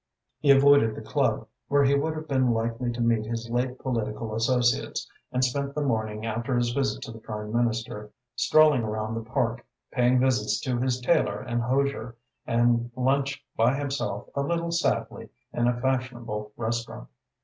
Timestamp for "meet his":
3.01-3.51